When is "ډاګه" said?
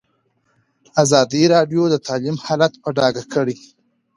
2.97-3.23